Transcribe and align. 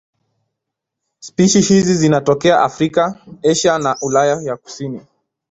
Spishi 1.19 1.61
hizi 1.61 1.95
zinatokea 1.95 2.63
Afrika, 2.63 3.21
Asia 3.51 3.77
na 3.79 3.97
Ulaya 4.01 4.41
ya 4.41 4.57
kusini. 4.57 5.01